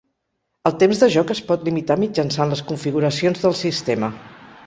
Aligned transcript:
El 0.69 0.73
temps 0.83 1.01
de 1.03 1.09
joc 1.15 1.33
es 1.35 1.41
pot 1.49 1.67
limitar 1.67 1.99
mitjançant 2.05 2.53
les 2.53 2.65
configuracions 2.71 3.45
del 3.47 3.57
sistema. 3.63 4.13